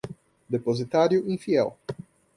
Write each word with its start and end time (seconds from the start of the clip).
depositário 0.49 1.29
infiel 1.31 1.77